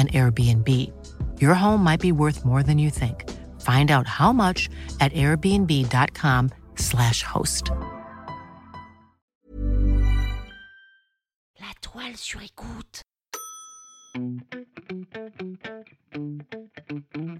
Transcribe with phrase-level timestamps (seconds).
[0.00, 0.90] an Airbnb.
[1.40, 3.28] Your home might be worth more than you think.
[3.60, 4.68] Find out how much
[5.00, 7.70] at airbnb.com/slash host.
[11.60, 13.02] La toile sur écoute.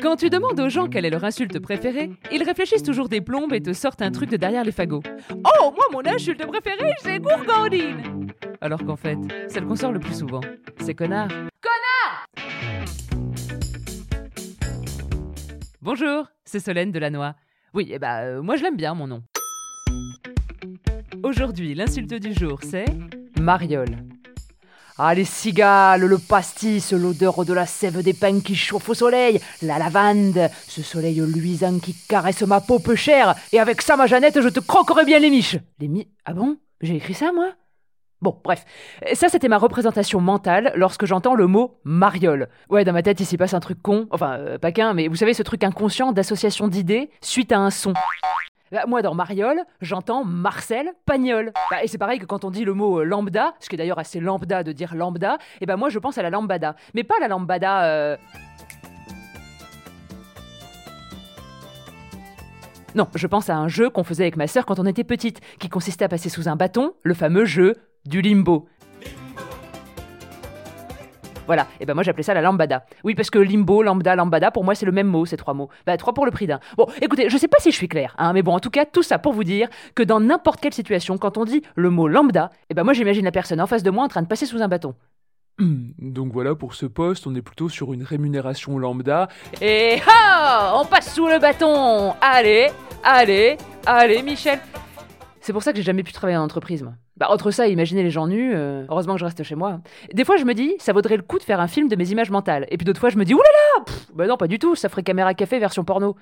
[0.01, 3.53] Quand tu demandes aux gens quelle est leur insulte préférée, ils réfléchissent toujours des plombes
[3.53, 5.03] et te sortent un truc de derrière les fagots.
[5.33, 10.19] Oh, moi, mon insulte préférée, c'est gourgandine Alors qu'en fait, celle qu'on sort le plus
[10.19, 10.41] souvent,
[10.79, 10.95] c'est.
[10.95, 11.29] Connard
[15.83, 17.33] Bonjour, c'est Solène Delannoy.
[17.73, 19.23] Oui, et bah, euh, moi je l'aime bien, mon nom.
[21.23, 22.85] Aujourd'hui, l'insulte du jour, c'est
[23.41, 23.97] Mariole.
[24.99, 29.41] Ah, les cigales, le pastis, l'odeur de la sève des pins qui chauffe au soleil,
[29.63, 34.07] la lavande, ce soleil luisant qui caresse ma peau peu chère, et avec ça, ma
[34.07, 35.57] Jeannette, je te croquerai bien les miches.
[35.79, 36.07] Les mi...
[36.27, 36.59] Ah bon?
[36.83, 37.53] J'ai écrit ça, moi?
[38.23, 38.67] Bon, bref.
[39.15, 42.49] Ça, c'était ma représentation mentale lorsque j'entends le mot mariole.
[42.69, 44.09] Ouais, dans ma tête, il s'y passe un truc con.
[44.11, 47.71] Enfin, euh, pas qu'un, mais vous savez, ce truc inconscient d'association d'idées suite à un
[47.71, 47.95] son.
[48.73, 51.53] Bah, moi, dans mariole, j'entends Marcel Pagnol.
[51.71, 53.79] Bah, et c'est pareil que quand on dit le mot euh, lambda, ce qui est
[53.79, 56.77] d'ailleurs assez lambda de dire lambda, et ben moi, je pense à la lambada.
[56.95, 57.85] Mais pas la lambada.
[57.85, 58.17] Euh...
[62.95, 65.41] Non, je pense à un jeu qu'on faisait avec ma sœur quand on était petite,
[65.59, 68.67] qui consistait à passer sous un bâton, le fameux jeu du limbo.
[71.47, 72.85] Voilà, et ben moi j'appelais ça la lambada.
[73.03, 75.69] Oui, parce que limbo, lambda, lambada, pour moi c'est le même mot, ces trois mots.
[75.85, 76.61] Bah, trois pour le prix d'un.
[76.77, 78.85] Bon, écoutez, je sais pas si je suis clair, hein, mais bon, en tout cas,
[78.85, 82.07] tout ça pour vous dire que dans n'importe quelle situation, quand on dit le mot
[82.07, 84.47] lambda, et ben moi j'imagine la personne en face de moi en train de passer
[84.47, 84.95] sous un bâton.
[85.99, 89.29] Donc voilà, pour ce poste, on est plutôt sur une rémunération lambda.
[89.61, 92.69] Et ah On passe sous le bâton Allez,
[93.03, 94.61] allez, allez, Michel
[95.41, 96.95] C'est pour ça que j'ai jamais pu travailler en entreprise, moi.
[97.21, 99.81] Bah, entre ça et imaginer les gens nus, euh, heureusement que je reste chez moi.
[100.15, 102.11] Des fois, je me dis, ça vaudrait le coup de faire un film de mes
[102.11, 102.67] images mentales.
[102.71, 105.03] Et puis d'autres fois, je me dis, oulala Bah non, pas du tout, ça ferait
[105.03, 106.17] caméra café version porno.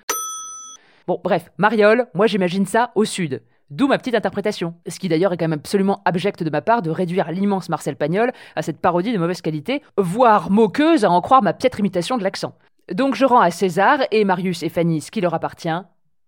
[1.07, 3.43] Bon, bref, Mariole, moi j'imagine ça au sud.
[3.71, 4.75] D'où ma petite interprétation.
[4.89, 7.95] Ce qui d'ailleurs est quand même absolument abject de ma part de réduire l'immense Marcel
[7.95, 12.19] Pagnol à cette parodie de mauvaise qualité, voire moqueuse à en croire ma piètre imitation
[12.19, 12.55] de l'accent.
[12.93, 15.69] Donc je rends à César et Marius et Fanny ce qui leur appartient.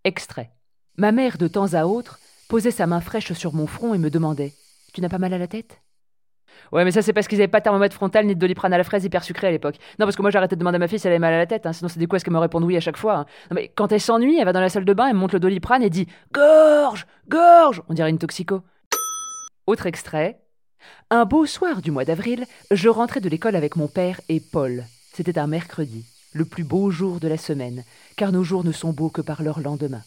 [0.05, 0.51] Extrait.
[0.97, 4.11] Ma mère, de temps à autre, posait sa main fraîche sur mon front et me
[4.11, 4.53] demandait
[4.93, 5.81] Tu n'as pas mal à la tête?
[6.73, 8.79] Ouais, mais ça, c'est parce qu'ils avaient pas de thermomètre frontal ni de doliprane à
[8.79, 9.77] la fraise hyper sucré à l'époque.
[9.99, 11.39] Non, parce que moi, arrêté de demander à ma fille si elle avait mal à
[11.39, 13.19] la tête, hein, sinon c'est des quoi est-ce qu'elle me répond oui à chaque fois.
[13.19, 13.27] hein.
[13.51, 15.41] Non, mais quand elle s'ennuie, elle va dans la salle de bain, elle monte le
[15.41, 18.63] doliprane et dit Gorge Gorge On dirait une toxico.
[19.67, 20.41] Autre extrait.
[21.11, 24.85] Un beau soir du mois d'avril, je rentrais de l'école avec mon père et Paul.
[25.13, 27.85] C'était un mercredi, le plus beau jour de la semaine,
[28.17, 30.03] car nos jours ne sont beaux que par leur lendemain.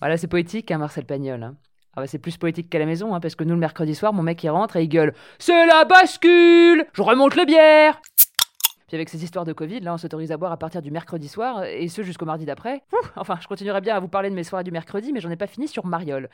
[0.00, 1.54] Voilà, c'est poétique, hein, Marcel Pagnol.
[1.96, 4.12] Ah bah c'est plus poétique qu'à la maison, hein, parce que nous, le mercredi soir,
[4.12, 8.00] mon mec, il rentre et il gueule «C'est la bascule Je remonte les bières!»
[8.88, 11.28] Puis avec ces histoires de Covid, là, on s'autorise à boire à partir du mercredi
[11.28, 12.82] soir, et ce jusqu'au mardi d'après.
[13.16, 15.36] Enfin, je continuerai bien à vous parler de mes soirées du mercredi, mais j'en ai
[15.36, 16.28] pas fini sur Mariole.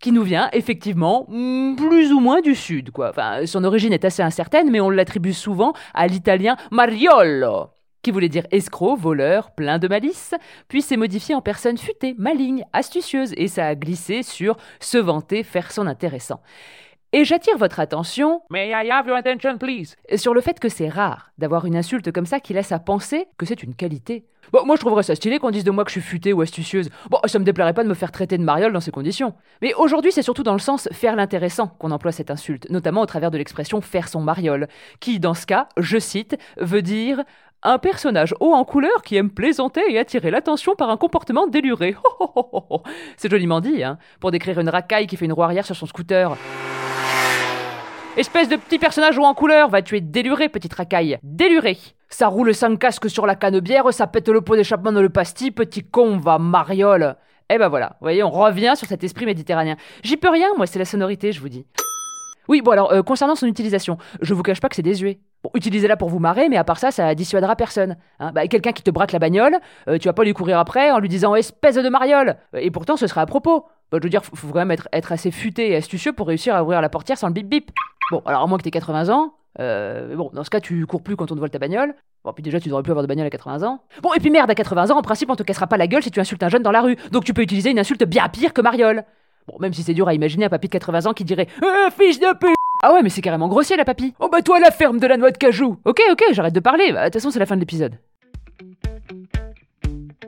[0.00, 3.10] Qui nous vient, effectivement, mm, plus ou moins du sud, quoi.
[3.10, 7.70] Enfin, son origine est assez incertaine, mais on l'attribue souvent à l'italien Mariolo
[8.02, 10.34] qui voulait dire escroc, voleur, plein de malice,
[10.68, 15.42] puis s'est modifié en personne futée, maligne, astucieuse, et ça a glissé sur se vanter,
[15.42, 16.40] faire son intéressant.
[17.14, 19.96] Et j'attire votre attention May I have your attention, please?
[20.16, 23.28] sur le fait que c'est rare d'avoir une insulte comme ça qui laisse à penser
[23.38, 24.26] que c'est une qualité.
[24.52, 26.42] Bon, moi je trouverais ça stylé qu'on dise de moi que je suis futée ou
[26.42, 26.90] astucieuse.
[27.08, 29.34] Bon, ça me déplairait pas de me faire traiter de mariole dans ces conditions.
[29.62, 33.06] Mais aujourd'hui, c'est surtout dans le sens faire l'intéressant qu'on emploie cette insulte, notamment au
[33.06, 34.68] travers de l'expression faire son mariole,
[35.00, 37.24] qui, dans ce cas, je cite, veut dire
[37.62, 41.96] un personnage haut en couleur qui aime plaisanter et attirer l'attention par un comportement déluré.
[43.16, 45.86] C'est joliment dit, hein, pour décrire une racaille qui fait une roue arrière sur son
[45.86, 46.36] scooter.
[48.16, 51.18] Espèce de petit personnage haut en couleur, va tu es déluré, petite racaille.
[51.22, 51.78] Déluré.
[52.08, 55.50] Ça roule sans casque sur la canne-bière, ça pète le pot d'échappement dans le pastis,
[55.50, 57.16] petit con, va mariole.
[57.50, 59.76] Eh ben voilà, vous voyez, on revient sur cet esprit méditerranéen.
[60.02, 61.66] J'y peux rien, moi, c'est la sonorité, je vous dis.
[62.48, 65.20] Oui, bon alors, euh, concernant son utilisation, je vous cache pas que c'est désuet.
[65.44, 67.96] Bon, utilisez-la pour vous marrer, mais à part ça, ça dissuadera personne.
[68.18, 68.32] Hein.
[68.32, 69.58] Bah, quelqu'un qui te braque la bagnole,
[69.88, 72.36] euh, tu vas pas lui courir après en lui disant espèce de mariole.
[72.54, 73.66] Et pourtant, ce sera à propos.
[73.92, 76.62] Bah, je veux dire, faut, quand même être, assez futé et astucieux pour réussir à
[76.64, 77.70] ouvrir la portière sans le bip bip.
[78.10, 81.02] Bon, alors à moins que t'aies 80 ans, euh, bon, dans ce cas, tu cours
[81.02, 81.94] plus quand on te vole ta bagnole.
[82.24, 83.80] Bon, puis déjà, tu devrais plus avoir de bagnole à 80 ans.
[84.02, 86.02] Bon, et puis merde, à 80 ans, en principe, on te cassera pas la gueule
[86.02, 86.96] si tu insultes un jeune dans la rue.
[87.12, 89.04] Donc tu peux utiliser une insulte bien pire que mariole.
[89.48, 91.88] Bon, même si c'est dur à imaginer un papy de 80 ans qui dirait Euh,
[91.98, 94.12] fils de pute Ah ouais, mais c'est carrément grossier, la papy.
[94.20, 96.92] Oh bah toi, la ferme de la noix de cajou Ok, ok, j'arrête de parler.
[96.92, 97.98] Bah, De toute façon, c'est la fin de l'épisode.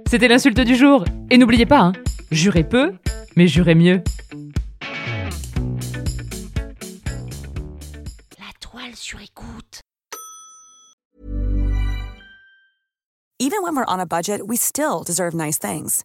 [0.06, 1.04] C'était l'insulte du jour.
[1.30, 1.92] Et n'oubliez pas, hein,
[2.30, 2.94] jurez peu,
[3.36, 4.02] mais jurez mieux.
[8.38, 9.80] La toile sur écoute.
[13.38, 16.04] Even when we're on a budget, we still deserve nice things.